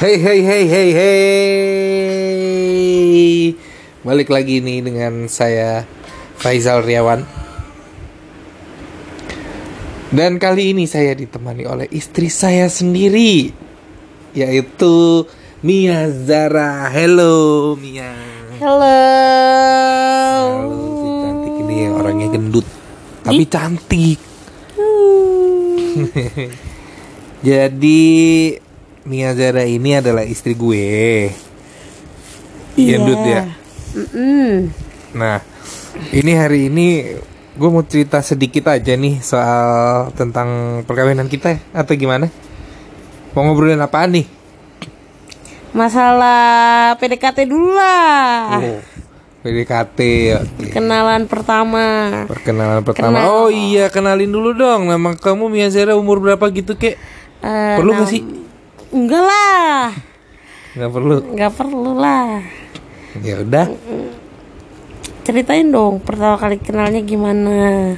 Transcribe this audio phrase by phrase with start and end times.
[0.00, 2.32] Hey hey hey hey hey.
[4.00, 5.84] Balik lagi nih dengan saya
[6.40, 7.20] Faizal Riawan.
[10.08, 13.52] Dan kali ini saya ditemani oleh istri saya sendiri
[14.32, 15.28] Yaitu
[15.60, 16.88] Mia Zara.
[16.88, 18.16] Hello Mia.
[18.56, 19.04] Halo.
[20.48, 22.64] Halo si cantik ini orangnya gendut
[23.20, 24.16] Tapi cantik.
[27.52, 28.08] Jadi
[29.04, 31.30] Mia Zara ini adalah istri gue
[32.78, 32.96] Iya.
[32.96, 33.42] Gendut ya
[33.90, 34.70] Mm-mm.
[35.10, 35.42] Nah,
[36.14, 36.86] ini hari ini
[37.58, 42.30] gue mau cerita sedikit aja nih soal tentang perkawinan kita ya, atau gimana?
[43.34, 44.26] Mau ngobrolin apaan nih?
[45.74, 48.58] Masalah PDKT dulu lah.
[48.58, 48.78] Oh,
[49.42, 49.98] PDKT,
[50.38, 50.66] oke.
[50.70, 51.86] Kenalan pertama.
[52.30, 53.18] Perkenalan pertama.
[53.18, 53.30] Kenal.
[53.30, 54.86] Oh iya, kenalin dulu dong.
[54.86, 56.98] Nama kamu Mia Zara umur berapa gitu, kek?
[57.42, 58.22] Eh, Perlu gak sih?
[58.90, 59.94] Enggak lah.
[60.74, 61.16] Nggak perlu.
[61.30, 62.42] Enggak perlu lah.
[63.22, 63.66] Ya udah.
[65.22, 67.94] Ceritain dong pertama kali kenalnya gimana.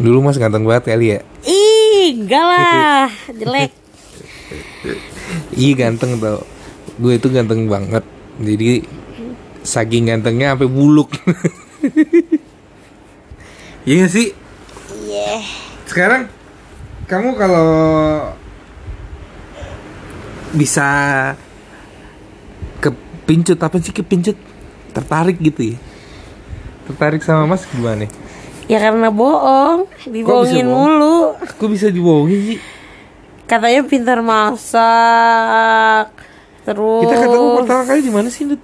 [0.00, 1.20] Dulu Mas ganteng banget kali ya.
[1.44, 3.12] Ih, enggak lah.
[3.38, 3.72] Jelek.
[5.52, 6.48] Iya ganteng tau.
[6.96, 8.04] Gue itu ganteng banget.
[8.40, 8.88] Jadi
[9.60, 11.12] saking gantengnya sampai buluk.
[13.82, 14.30] Iya gak sih?
[15.10, 15.42] Iya.
[15.90, 16.30] Sekarang
[17.10, 17.66] kamu kalau
[20.52, 20.86] bisa
[22.78, 24.36] kepincut apa sih kepincut
[24.92, 25.78] tertarik gitu ya
[26.86, 28.08] tertarik sama mas gimana
[28.70, 30.96] Ya karena bohong, dibohongin bohong?
[30.96, 31.18] mulu.
[31.34, 32.58] aku bisa dibohongin sih
[33.42, 36.08] Katanya pintar masak.
[36.62, 38.62] Terus kita ketemu pertama kali di mana sih Dut?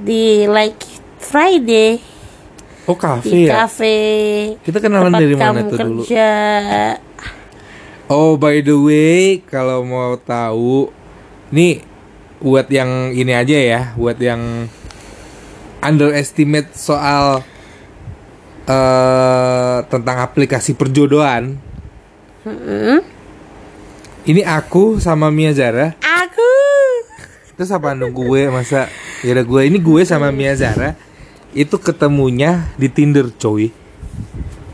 [0.00, 0.80] di like
[1.20, 2.00] Friday
[2.88, 3.96] oh di kafe ya cafe
[4.64, 6.02] Kita kenalan tempat dari mana kamu tuh dulu?
[8.08, 10.88] oh by the way kalau mau tahu
[11.50, 11.82] nih
[12.40, 14.70] buat yang ini aja ya buat yang
[15.84, 17.44] underestimate soal
[18.70, 21.58] eh tentang aplikasi perjodohan.
[22.46, 23.02] Mm-mm.
[24.20, 26.52] Ini aku sama Mia Zara Aku.
[27.56, 28.48] Terus apa dong gue?
[28.48, 28.88] Masa
[29.20, 30.96] Ya gue Ini gue sama Mia Zara
[31.52, 33.68] Itu ketemunya di Tinder coy.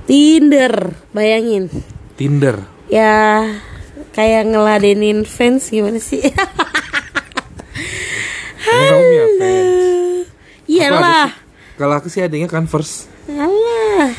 [0.07, 1.67] Tinder, bayangin.
[2.15, 2.63] Tinder.
[2.87, 3.43] Ya
[4.17, 6.25] kayak ngeladenin fans gimana sih?
[8.67, 9.51] Kamu fans ada
[10.67, 11.29] Iyalah.
[11.77, 14.11] Kalau aku sih adanya Converse Alah.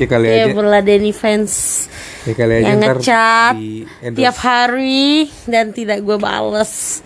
[0.00, 1.84] Ya kali Ya aja meladeni fans
[2.24, 3.06] Ya kali aja yang endorse.
[4.18, 6.98] tiap hari dan tidak gue bales.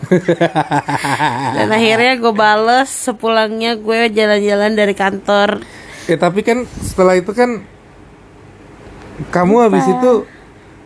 [1.58, 5.58] dan akhirnya gue bales sepulangnya gue jalan-jalan dari kantor.
[6.06, 7.66] Eh tapi kan setelah itu kan
[9.34, 10.24] Kamu habis itu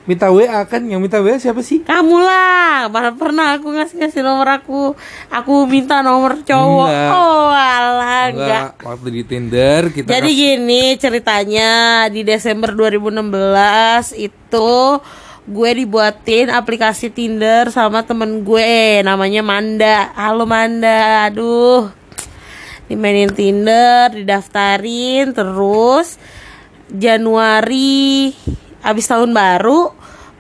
[0.05, 1.81] Minta WA kan Yang minta WA siapa sih?
[1.81, 4.93] Kamu lah, mana pernah aku ngasih ngasih nomor aku,
[5.33, 6.91] aku minta nomor cowok.
[6.93, 7.13] Enggak.
[7.17, 8.63] Oh alah, enggak.
[8.77, 11.71] Enggak Waktu di Tinder kita Jadi gini ceritanya
[12.13, 14.73] di Desember 2016 itu
[15.45, 20.13] gue dibuatin aplikasi Tinder sama temen gue namanya Manda.
[20.17, 21.89] Halo Manda, aduh.
[22.85, 26.21] Dimainin Tinder, didaftarin terus
[26.93, 28.37] Januari
[28.85, 29.91] habis tahun baru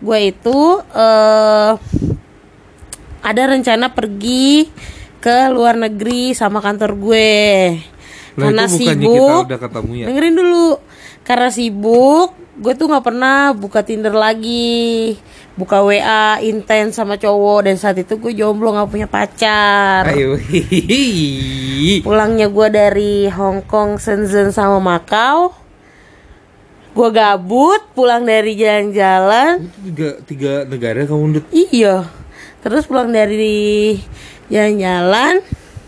[0.04, 0.60] gue itu
[0.92, 1.72] eh
[3.24, 4.68] ada rencana pergi
[5.24, 7.40] ke luar negeri sama kantor gue.
[8.36, 9.08] Nah, Karena sibuk.
[9.08, 10.06] kita udah ketemu ya?
[10.12, 10.68] Dengerin dulu.
[11.24, 15.16] Karena sibuk, gue tuh nggak pernah buka Tinder lagi.
[15.56, 20.04] Buka WA intens sama cowok dan saat itu gue jomblo nggak punya pacar.
[20.12, 20.36] Ayo.
[22.04, 25.63] Pulangnya gue dari Hong Kong, Shenzhen sama Macau.
[26.94, 29.66] Gue gabut, pulang dari jalan-jalan.
[29.82, 31.44] Tiga, tiga negara kamu Dut.
[31.50, 32.06] Iya.
[32.62, 33.98] Terus pulang dari
[34.46, 35.42] jalan-jalan,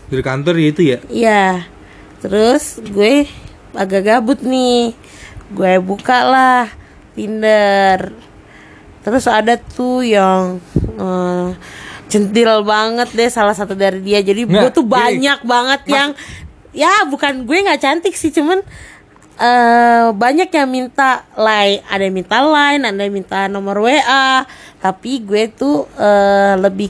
[0.07, 1.45] dari kantor ya itu ya Iya.
[2.19, 3.27] Terus gue
[3.71, 4.91] agak gabut nih.
[5.55, 6.65] Gue buka lah
[7.15, 8.11] Tinder.
[9.03, 10.59] Terus ada tuh yang
[10.99, 11.49] eh,
[12.11, 14.19] centil banget deh salah satu dari dia.
[14.19, 16.09] Jadi gue tuh banyak banget yang
[16.75, 18.61] ya bukan gue nggak cantik sih cuman
[19.37, 24.45] eh banyak yang minta line, ada yang minta line, ada yang minta nomor WA.
[24.81, 26.89] Tapi gue tuh eh, lebih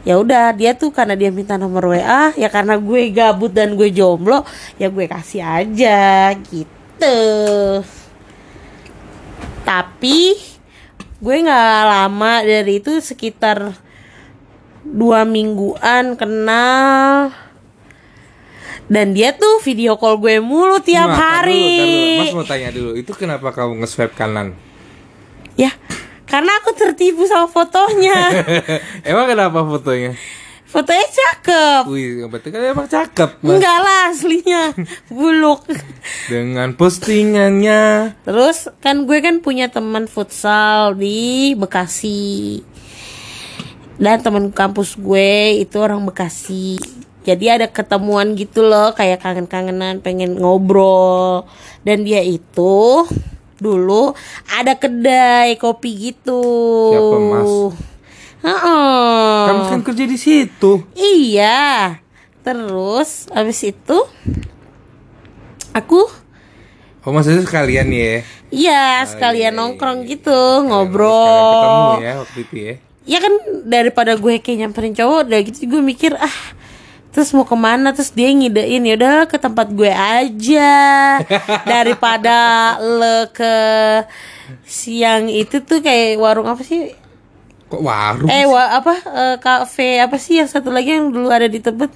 [0.00, 3.92] ya udah dia tuh karena dia minta nomor WA ya karena gue gabut dan gue
[3.92, 4.48] jomblo
[4.80, 7.20] ya gue kasih aja gitu
[9.60, 10.40] tapi
[11.20, 13.76] gue nggak lama dari itu sekitar
[14.80, 17.28] dua mingguan kenal
[18.90, 21.62] Dan dia tuh video call gue mulu tiap tar hari.
[21.62, 22.18] dulu, tar dulu.
[22.18, 24.58] Mas mau tanya dulu, itu kenapa kamu nge-swipe kanan?
[25.54, 25.70] Ya,
[26.26, 28.18] Karena aku tertipu sama fotonya.
[29.10, 30.14] Emang kenapa fotonya?
[30.70, 31.82] fotonya cakep.
[31.90, 33.30] Wih, berarti kan emang cakep.
[33.42, 33.50] Mas.
[33.58, 34.62] Enggak lah aslinya
[35.10, 35.66] buluk.
[36.30, 38.14] Dengan postingannya.
[38.22, 42.62] Terus kan gue kan punya teman futsal di Bekasi.
[43.98, 46.78] Dan teman kampus gue itu orang Bekasi.
[47.20, 51.44] Jadi ada ketemuan gitu loh kayak kangen-kangenan pengen ngobrol.
[51.80, 53.04] Dan dia itu
[53.56, 54.16] dulu
[54.48, 56.40] ada kedai kopi gitu.
[56.90, 57.52] Siapa, Mas?
[58.40, 59.44] Heeh.
[59.46, 60.80] Kamu kan kerja di situ.
[60.94, 62.00] Iya.
[62.40, 63.98] Terus abis itu
[65.70, 66.00] aku
[67.00, 68.20] Oh, maksudnya sekalian ya?
[68.50, 71.96] iya sekalian nongkrong gitu Sekalian ngobrol.
[71.96, 72.74] ketemu ya waktu itu ya.
[73.06, 73.32] Ya kan
[73.64, 76.36] daripada gue kayak nyamperin cowok udah gitu gue mikir ah
[77.20, 80.72] terus mau ke mana terus dia ngidein ya udah ke tempat gue aja
[81.68, 82.38] daripada
[82.80, 83.54] le ke
[84.64, 86.96] siang itu tuh kayak warung apa sih
[87.68, 88.26] Kok warung?
[88.26, 91.92] eh wa, apa eh, kafe apa sih yang satu lagi yang dulu ada di Tebet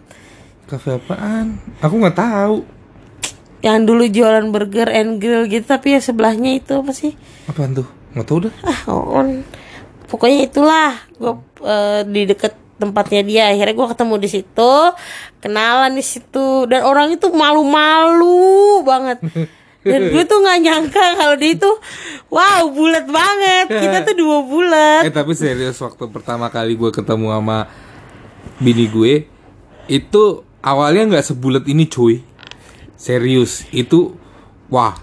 [0.64, 1.60] Kafe apaan?
[1.80, 2.64] Aku nggak tahu.
[3.60, 7.88] yang dulu jualan burger and grill gitu tapi yang sebelahnya itu apa sih Apaan tuh?
[8.12, 8.54] Nggak tahu dah.
[8.62, 9.40] ah on
[10.06, 11.32] pokoknya itulah gue
[11.64, 13.42] eh, di deket tempatnya dia.
[13.50, 14.74] Akhirnya gue ketemu di situ
[15.44, 19.20] kenalan di situ dan orang itu malu-malu banget.
[19.84, 21.68] Dan gue tuh nggak nyangka kalau dia itu
[22.32, 23.68] wow bulat banget.
[23.68, 25.04] Kita tuh dua bulat.
[25.04, 27.68] Eh tapi serius waktu pertama kali gue ketemu sama
[28.56, 29.28] bini gue
[29.92, 30.22] itu
[30.64, 32.24] awalnya nggak sebulat ini cuy.
[32.96, 34.16] Serius itu
[34.72, 34.96] wah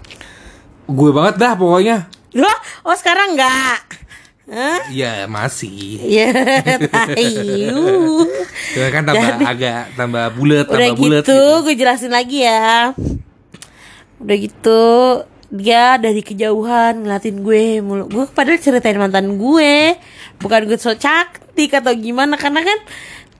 [0.90, 2.10] gue banget dah pokoknya.
[2.34, 4.01] Loh, oh sekarang nggak
[4.52, 4.84] Hah?
[4.92, 5.96] Iya masih.
[6.04, 6.28] Ya,
[6.92, 8.28] tayu.
[8.76, 12.92] Cuma kan tambah Jadi- agak tambah bulat, tambah bulat gitu, gue jelasin lagi ya.
[14.20, 14.84] Udah gitu,
[15.48, 18.04] dia dari kejauhan ngeliatin gue mulu.
[18.12, 19.96] Gue padahal ceritain mantan gue,
[20.36, 22.78] bukan gue so cantik atau gimana karena kan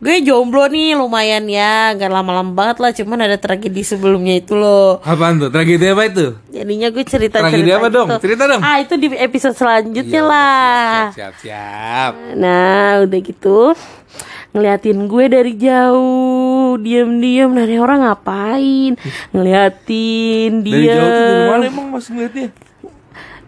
[0.03, 2.91] gue jomblo nih lumayan ya, gak lama-lama banget lah.
[2.91, 4.99] Cuman ada tragedi sebelumnya itu loh.
[5.07, 5.47] Apaan tuh?
[5.55, 6.35] Tragedi apa itu?
[6.51, 8.11] Jadinya gue cerita Tragedi apa dong?
[8.19, 8.59] Cerita dong.
[8.59, 10.99] Ah itu di episode selanjutnya Iya, lah.
[11.15, 12.13] Siap, siap, siap.
[12.35, 13.79] Nah udah gitu
[14.53, 19.01] ngeliatin gue dari jauh diem-diem dari orang ngapain
[19.33, 22.49] ngeliatin Dari dia jauh tuh dari mana emang masih ngeliatnya?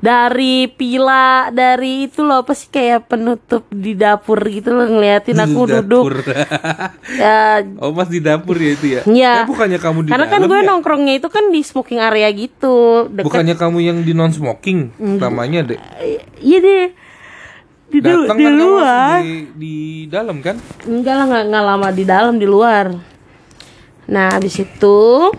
[0.05, 5.65] Dari pila dari itu loh apa sih kayak penutup di dapur gitu loh ngeliatin aku
[5.65, 6.05] Di duduk
[7.25, 9.01] ya oh mas di dapur ya itu ya?
[9.09, 9.35] Iya.
[9.41, 10.69] Eh, bukannya kamu di karena kan dalam gue ya?
[10.69, 15.73] nongkrongnya itu kan di smoking area gitu deket Bukannya kamu yang di non smoking utamanya
[15.73, 15.81] deh.
[16.45, 16.87] iya deh
[17.89, 19.77] di, Datang di kan luar di, di
[20.11, 20.59] dalam kan?
[20.85, 22.91] Enggak lah, nggak lama di dalam di luar.
[24.11, 25.31] Nah, habis itu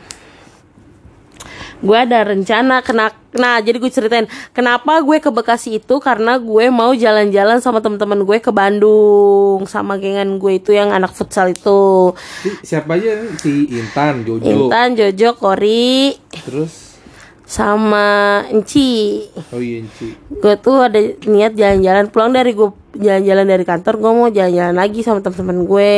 [1.85, 6.65] gue ada rencana kena nah jadi gue ceritain kenapa gue ke Bekasi itu karena gue
[6.67, 12.15] mau jalan-jalan sama teman-teman gue ke Bandung sama gengan gue itu yang anak futsal itu.
[12.41, 13.11] Si- Siapa aja?
[13.37, 16.15] Si Intan, Jojo, Intan, Jojo, Kori.
[16.41, 16.97] Terus?
[17.45, 18.07] Sama
[18.47, 19.21] Enci.
[19.53, 20.17] Oh iya Ci.
[20.31, 24.99] gue tuh ada niat jalan-jalan pulang dari gue jalan-jalan dari kantor gue mau jalan-jalan lagi
[24.99, 25.93] sama teman-teman gue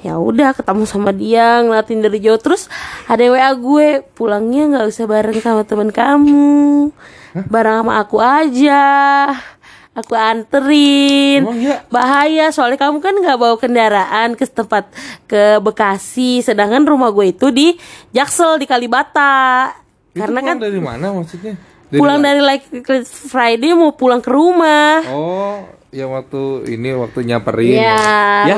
[0.00, 2.72] ya udah ketemu sama dia ngeliatin dari jauh terus
[3.04, 6.88] ada wa gue pulangnya nggak usah bareng sama teman kamu
[7.52, 8.84] bareng sama aku aja
[9.92, 11.84] aku anterin Emang iya?
[11.92, 14.88] bahaya soalnya kamu kan nggak bawa kendaraan ke tempat
[15.28, 17.76] ke Bekasi sedangkan rumah gue itu di
[18.16, 19.74] Jaksel di Kalibata
[20.16, 21.54] Itu karena kan dari mana maksudnya?
[21.90, 22.70] pulang dari like
[23.06, 25.02] Friday mau pulang ke rumah.
[25.10, 27.82] Oh, yang waktu ini waktu nyamperin.
[27.82, 27.98] Iya.
[28.46, 28.56] Ya,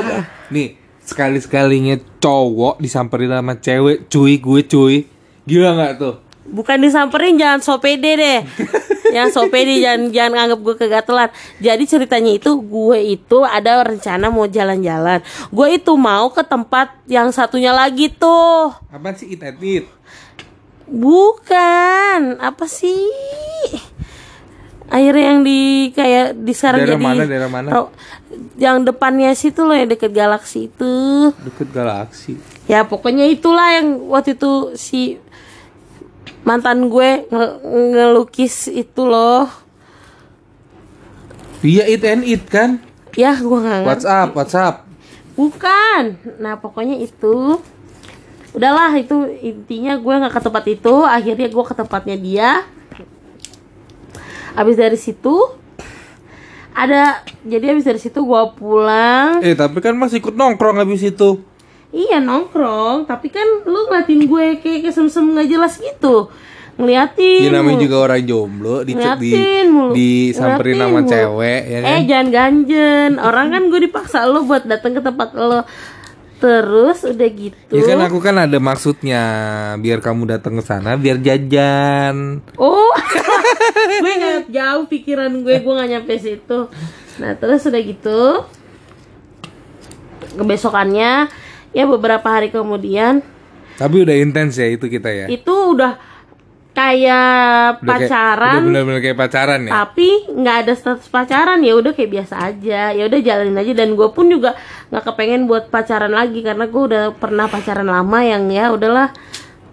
[0.53, 4.95] nih sekali-sekalinya cowok disamperin sama cewek, cuy, gue cuy.
[5.43, 6.15] Gila nggak tuh?
[6.43, 8.39] Bukan disamperin jangan so pede deh.
[9.15, 11.29] Yang so pede jangan jangan anggap gue kegatelan.
[11.59, 15.23] Jadi ceritanya itu gue itu ada rencana mau jalan-jalan.
[15.51, 18.75] Gue itu mau ke tempat yang satunya lagi tuh.
[18.91, 19.85] Apaan sih it and it?
[20.83, 23.07] Bukan, apa sih?
[24.87, 27.67] Air yang di kayak di sekarang Daerah jadi mana, daerah mana?
[27.71, 27.93] Ro-
[28.55, 30.93] yang depannya situ loh yang deket galaksi itu.
[31.39, 32.35] Deket galaksi.
[32.65, 35.17] Ya pokoknya itulah yang waktu itu si
[36.43, 39.47] mantan gue nge- ngelukis itu loh.
[41.63, 42.83] Iya it and it kan?
[43.15, 43.87] Ya gue nggak ngerti.
[43.87, 44.75] WhatsApp, WhatsApp.
[45.33, 46.03] Bukan.
[46.37, 47.57] Nah pokoknya itu.
[48.53, 50.95] Udahlah itu intinya gue nggak ke tempat itu.
[51.01, 52.49] Akhirnya gue ke tempatnya dia.
[54.53, 55.35] Abis dari situ
[56.73, 59.41] ada jadi abis dari situ gue pulang.
[59.45, 61.41] Eh tapi kan masih ikut nongkrong habis itu.
[61.93, 66.33] Iya nongkrong, tapi kan lu ngeliatin gue kayak kesemsem nggak jelas gitu.
[66.73, 69.37] ngeliatin Ya namanya juga orang jomblo di di,
[69.69, 69.93] mulu.
[69.93, 71.11] disamperin Ngeliatin sama mulu.
[71.13, 71.89] cewek ya kan.
[71.93, 75.61] Eh jangan ganjen Orang kan gue dipaksa lo buat datang ke tempat lo
[76.41, 79.21] Terus udah gitu Ya kan aku kan ada maksudnya
[79.77, 82.41] biar kamu datang ke sana biar jajan.
[82.57, 82.89] Oh
[84.43, 86.67] Gak jauh pikiran gue Gue gak nyampe situ.
[87.15, 88.21] Nah terus udah gitu
[90.33, 91.29] Kebesokannya
[91.71, 93.21] Ya beberapa hari kemudian
[93.73, 95.25] Tapi udah intens ya itu kita ya.
[95.25, 95.97] Itu udah
[96.73, 98.53] Kayak Udah kayak- pacaran.
[98.57, 99.71] udah bener-bener kayak pacaran ya.
[99.77, 102.89] tapi nggak ada status pacaran ya udah kayak biasa aja.
[102.89, 103.73] Ya udah jalanin aja.
[103.75, 104.57] Dan gue pun juga
[104.89, 109.13] nggak kepengen buat pacaran lagi karena gue udah pernah pacaran lama yang ya udahlah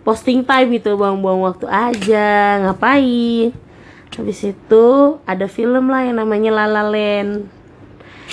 [0.05, 2.29] posting time gitu buang-buang waktu aja
[2.62, 3.57] ngapain
[4.21, 4.87] habis itu
[5.25, 7.61] ada film lah yang namanya La La Land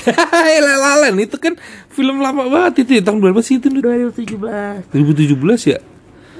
[0.06, 1.58] Hai Lalalan itu kan
[1.90, 3.74] film lama banget itu ya tahun berapa sih itu?
[3.74, 5.80] 2017 2017 ya?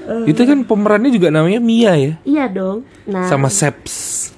[0.08, 0.24] Eh.
[0.30, 4.30] Itu kan pemerannya juga namanya Mia ya iya dong nah sama Seps.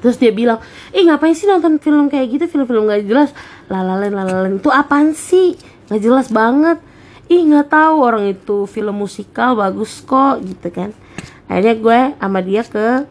[0.00, 0.64] Terus dia bilang,
[0.96, 3.36] ih ngapain sih nonton film kayak gitu, film-film gak jelas.
[3.68, 5.60] Lalalen, lalalen, itu apaan sih?
[5.92, 6.80] Gak jelas banget.
[7.28, 10.90] Ih nggak tahu orang itu film musikal bagus kok gitu kan.
[11.46, 13.06] Akhirnya gue sama dia ke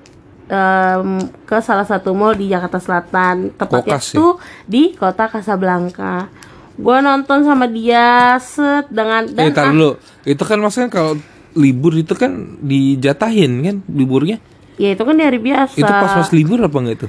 [0.50, 1.10] em,
[1.46, 3.54] ke salah satu mall di Jakarta Selatan.
[3.54, 4.16] Tepatnya Kokas ya?
[4.18, 4.32] tuh
[4.66, 6.28] di kota Casablanca.
[6.76, 10.00] Gue nonton sama dia set dengan Eh, dan tar dulu.
[10.24, 11.20] Itu kan maksudnya kalau
[11.54, 14.38] libur itu kan dijatahin kan liburnya.
[14.76, 15.76] ya itu kan di hari biasa.
[15.76, 17.08] Itu pas mas libur apa enggak itu?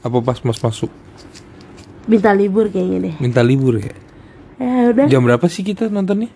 [0.00, 0.88] Apa pas mas masuk?
[2.04, 3.14] Minta libur kayaknya deh.
[3.20, 3.92] Minta libur ya?
[4.56, 5.06] Ya udah.
[5.08, 6.32] Jam berapa sih kita nontonnya?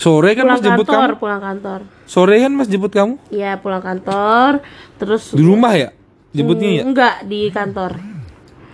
[0.00, 1.20] Sore kan Pulang mas jemput kantor, kamu?
[1.20, 1.80] pulang kantor.
[2.08, 3.14] Sore kan mas jemput kamu?
[3.28, 4.64] Iya pulang kantor
[4.96, 5.92] terus Di rumah ya?
[6.32, 6.82] Jemputnya ya?
[6.88, 8.00] enggak di kantor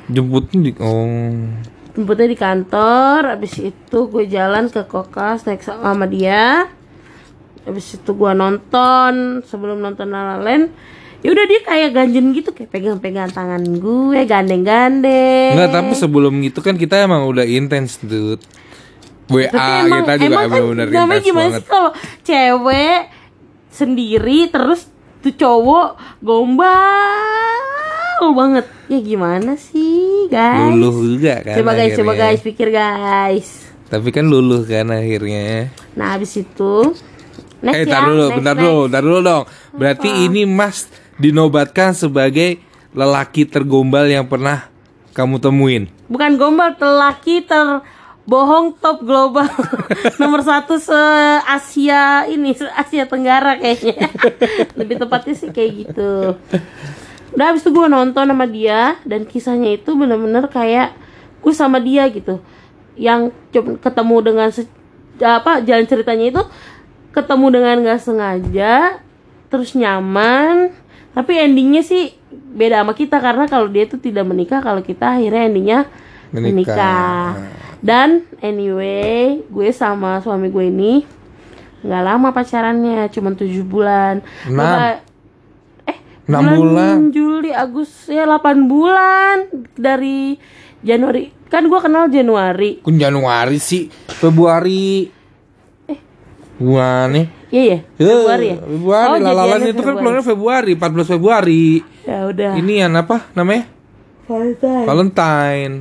[0.06, 1.50] Jemputnya di oh.
[1.96, 6.68] jemputnya di kantor habis itu gue jalan ke kokas naik sama dia
[7.64, 10.70] habis itu gue nonton sebelum nonton La La Land
[11.24, 16.60] ya udah dia kayak ganjen gitu kayak pegang-pegang tangan gue gandeng-gandeng Enggak, tapi sebelum itu
[16.60, 18.38] kan kita emang udah intens tuh.
[19.26, 21.58] WA Tapi emang, kita juga emang kan bener-bener namanya gimana banget.
[21.58, 21.90] sih kalau
[22.22, 22.98] cewek
[23.68, 24.80] sendiri terus
[25.18, 25.88] tuh cowok
[26.20, 27.62] gombal
[28.28, 33.48] banget ya gimana sih guys Luluh juga kan coba guys coba guys pikir guys
[33.86, 35.70] Tapi kan luluh kan akhirnya.
[35.92, 36.90] nah habis itu
[37.60, 38.62] next eh, ya tar dulu, next, bentar next.
[38.62, 39.44] dulu, bentar dulu dong.
[39.72, 42.58] Berarti ini Mas dinobatkan sebagai
[42.90, 44.66] lelaki tergombal yang pernah
[45.12, 45.82] kamu temuin.
[46.06, 47.46] bukan gombal telaki
[48.26, 49.46] terbohong top global.
[50.20, 50.98] Nomor satu se
[51.46, 54.10] Asia ini se Asia Tenggara kayaknya.
[54.78, 56.34] Lebih tepatnya sih kayak gitu.
[57.30, 60.98] Udah habis itu gue nonton sama dia dan kisahnya itu bener-bener kayak
[61.38, 62.42] gue sama dia gitu.
[62.98, 63.30] Yang
[63.78, 64.74] ketemu dengan se-
[65.22, 66.42] apa jalan ceritanya itu
[67.14, 68.98] ketemu dengan nggak sengaja
[69.46, 70.74] terus nyaman.
[71.14, 75.46] Tapi endingnya sih beda sama kita karena kalau dia tuh tidak menikah kalau kita akhirnya
[75.46, 75.80] endingnya
[76.34, 76.50] Menikah.
[76.52, 77.26] menikah,
[77.86, 78.08] dan
[78.40, 80.94] anyway gue sama suami gue ini
[81.78, 84.18] nggak lama pacarannya cuma tujuh bulan.
[84.44, 85.06] Nggak-
[85.86, 86.96] eh Enam bulan.
[87.08, 90.34] Juli Agustus ya 8 bulan dari
[90.80, 95.06] Januari kan gue kenal Januari Kun Januari sih, Februari.
[95.86, 95.98] Eh,
[96.58, 97.26] bulan nih.
[97.46, 99.10] iya ya Februari ya Februari.
[99.12, 99.96] Oh, Lalalan itu kan Februari.
[99.96, 101.64] keluarnya Februari, 14 Februari.
[102.02, 103.70] ya udah Ini yang apa namanya?
[104.26, 104.84] Valentine.
[104.84, 105.74] Valentine.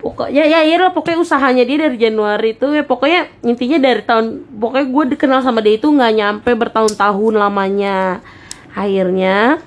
[0.00, 4.48] Pokoknya ya iya lah pokoknya usahanya dia dari Januari itu ya pokoknya intinya dari tahun
[4.56, 8.24] pokoknya gue dikenal sama dia itu nggak nyampe bertahun-tahun lamanya.
[8.72, 9.60] Akhirnya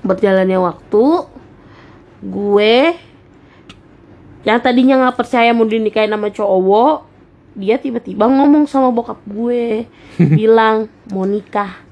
[0.00, 1.04] berjalannya waktu
[2.24, 2.74] gue
[4.48, 6.96] yang tadinya nggak percaya mau dinikahin sama cowok
[7.58, 9.84] dia tiba-tiba ngomong sama bokap gue
[10.38, 11.84] bilang mau nikah.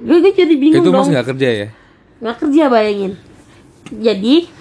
[0.00, 1.04] Gue, gue jadi bingung itu dong.
[1.04, 1.68] Mas nggak kerja ya?
[2.20, 3.12] nggak kerja bayangin.
[3.90, 4.59] Jadi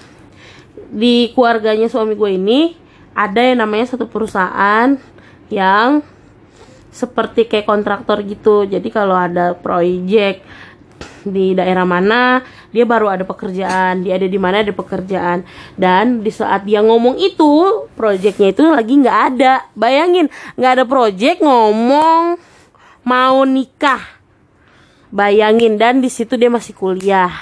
[0.90, 2.74] di keluarganya suami gue ini
[3.14, 4.98] ada yang namanya satu perusahaan
[5.54, 6.02] yang
[6.90, 8.66] seperti kayak kontraktor gitu.
[8.66, 10.42] Jadi kalau ada proyek
[11.20, 12.42] di daerah mana
[12.74, 14.02] dia baru ada pekerjaan.
[14.06, 15.46] Dia ada di mana ada pekerjaan.
[15.78, 19.54] Dan di saat dia ngomong itu proyeknya itu lagi nggak ada.
[19.78, 20.28] Bayangin
[20.58, 22.38] nggak ada proyek ngomong
[23.06, 24.02] mau nikah.
[25.10, 27.34] Bayangin dan di situ dia masih kuliah.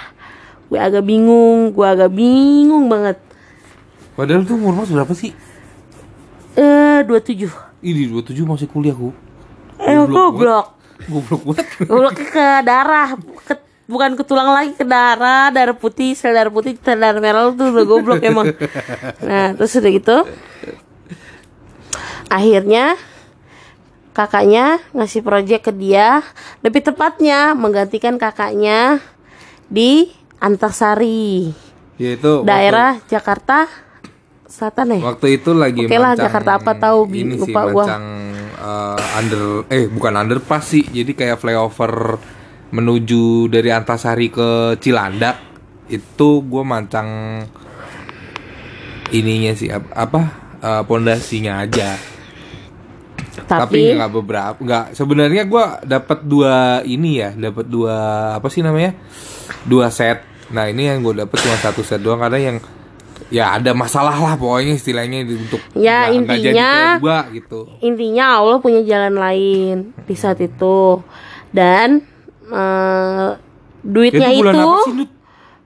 [0.68, 3.27] Gue agak bingung gue agak bingung banget
[4.18, 5.32] Padahal tuh umur Mas berapa sih?
[6.58, 9.14] eh 27 Ini 27 masih kuliah ku.
[9.78, 10.74] eh goblok
[11.06, 11.46] Goblok.
[11.46, 11.66] Banget.
[11.90, 13.14] goblok ke darah.
[13.46, 13.54] Ke,
[13.86, 15.54] bukan ke tulang lagi ke darah.
[15.54, 17.54] Darah putih sel darah putih sel darah merah.
[17.54, 18.50] Tuh udah goblok emang.
[19.22, 20.18] Nah terus udah gitu.
[22.28, 22.98] Akhirnya
[24.12, 26.26] kakaknya ngasih proyek ke dia.
[26.66, 28.98] Lebih tepatnya menggantikan kakaknya
[29.70, 30.10] di
[30.42, 31.54] Antasari.
[32.02, 33.70] Yaitu daerah Jakarta
[34.48, 35.00] Selatan ya?
[35.12, 37.84] Waktu itu lagi Oke lah, Jakarta apa tahu, ini sih lupa gua.
[37.84, 38.06] mancang
[38.56, 40.84] eh, under eh bukan underpass sih.
[40.88, 42.16] Jadi kayak flyover
[42.72, 45.36] menuju dari Antasari ke Cilandak
[45.88, 47.40] itu gue mancang
[49.16, 50.22] ininya sih ap- apa
[50.64, 51.96] eh, pondasinya aja.
[53.38, 57.96] Tapi tapi, nggak beberapa nggak sebenarnya gue dapat dua ini ya dapat dua
[58.36, 58.96] apa sih namanya?
[59.64, 60.24] Dua set.
[60.52, 62.20] Nah ini yang gue dapat cuma satu set doang.
[62.20, 62.58] Karena yang
[63.28, 67.60] ya ada masalah lah pokoknya istilahnya untuk Ya, jadi intinya- kedua gitu.
[67.80, 71.04] intinya Allah punya jalan lain di saat itu.
[71.50, 72.04] Dan
[72.48, 73.30] eh,
[73.82, 74.94] duitnya itu itu, sih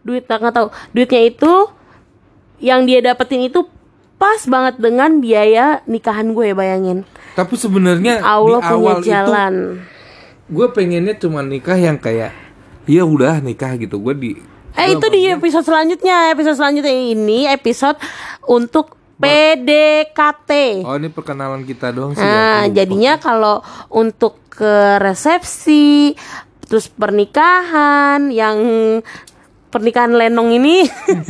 [0.02, 0.68] duit nggak tahu.
[0.92, 1.54] Duitnya itu
[2.58, 3.66] yang dia dapetin itu
[4.18, 7.06] pas banget dengan biaya nikahan gue bayangin.
[7.34, 9.54] Tapi sebenarnya Allah di punya awal jalan.
[9.78, 10.00] itu
[10.52, 12.36] gue pengennya cuma nikah yang kayak
[12.86, 13.98] ya udah nikah gitu.
[13.98, 14.32] Gue di
[14.74, 16.92] eh itu di episode selanjutnya episode selanjutnya.
[16.92, 17.98] Ini episode
[18.46, 22.74] untuk PDKT oh ini perkenalan kita doang sih ya, Nah, lupa.
[22.74, 26.18] jadinya kalau untuk ke resepsi,
[26.66, 28.58] terus pernikahan yang
[29.70, 30.84] pernikahan lenong ini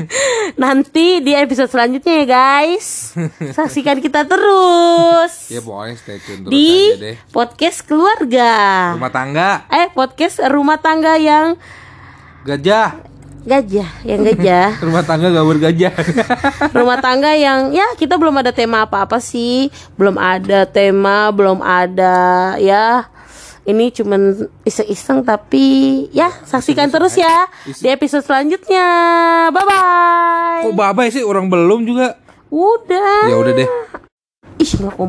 [0.64, 3.12] nanti di episode selanjutnya ya guys.
[3.60, 5.52] Saksikan kita terus.
[5.52, 7.18] Ya pokoknya stay tune terus di aja deh.
[7.30, 8.52] podcast keluarga.
[8.96, 9.50] rumah tangga.
[9.68, 11.60] Eh, podcast rumah tangga yang
[12.42, 13.11] gajah
[13.46, 14.78] gajah, yang gajah.
[14.86, 15.94] rumah tangga gak bergajah
[16.78, 19.74] rumah tangga yang ya kita belum ada tema apa-apa sih.
[19.98, 23.10] Belum ada tema belum ada ya.
[23.62, 28.88] Ini cuman iseng-iseng tapi ya saksikan terus ya di episode selanjutnya.
[29.54, 30.32] Bye bye
[30.62, 31.26] kok babay sih?
[31.26, 32.22] Orang belum juga.
[32.54, 33.28] Udah.
[33.28, 33.70] Ya udah deh.
[34.62, 34.72] Ih